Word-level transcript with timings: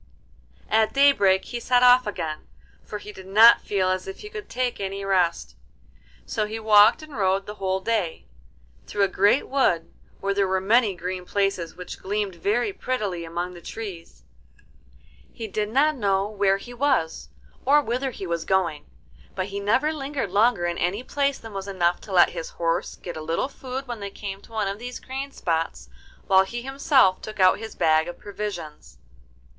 At 0.67 0.93
daybreak 0.93 1.45
he 1.45 1.59
set 1.59 1.83
off 1.83 2.07
again, 2.07 2.47
for 2.83 2.97
he 2.97 3.11
did 3.13 3.27
not 3.27 3.61
feel 3.61 3.89
as 3.89 4.07
if 4.07 4.21
he 4.21 4.29
could 4.31 4.49
take 4.49 4.79
any 4.79 5.05
rest. 5.05 5.55
So 6.25 6.47
he 6.47 6.57
walked 6.59 7.03
and 7.03 7.15
rode 7.15 7.45
the 7.45 7.53
whole 7.61 7.79
day, 7.79 8.25
through 8.87 9.03
a 9.03 9.07
great 9.07 9.47
wood 9.47 9.93
where 10.19 10.33
there 10.33 10.47
were 10.47 10.59
many 10.59 10.95
green 10.95 11.23
places 11.23 11.75
which 11.75 11.99
gleamed 11.99 12.33
very 12.33 12.73
prettily 12.73 13.23
among 13.25 13.53
the 13.53 13.61
trees. 13.61 14.23
He 15.31 15.47
did 15.47 15.69
not 15.69 15.95
know 15.97 16.27
where 16.27 16.57
he 16.57 16.73
was 16.73 17.29
or 17.63 17.79
whither 17.79 18.09
he 18.09 18.25
was 18.25 18.43
going, 18.43 18.87
but 19.35 19.49
he 19.49 19.59
never 19.59 19.93
lingered 19.93 20.31
longer 20.31 20.65
in 20.65 20.79
any 20.79 21.03
place 21.03 21.37
than 21.37 21.53
was 21.53 21.67
enough 21.67 22.01
to 22.01 22.11
let 22.11 22.29
his 22.31 22.49
horse 22.49 22.95
get 22.95 23.17
a 23.17 23.21
little 23.21 23.47
food 23.49 23.85
when 23.85 23.99
they 23.99 24.09
came 24.09 24.41
to 24.41 24.51
one 24.51 24.67
of 24.67 24.79
these 24.79 24.99
green 24.99 25.31
spots, 25.31 25.89
while 26.25 26.43
he 26.43 26.63
himself 26.63 27.21
took 27.21 27.39
out 27.39 27.59
his 27.59 27.75
bag 27.75 28.07
of 28.07 28.17
provisions. 28.17 28.97